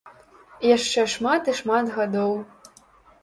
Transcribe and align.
Яшчэ 0.75 1.03
шмат 1.15 1.51
і 1.53 1.55
шмат 1.59 1.91
гадоў. 1.97 2.33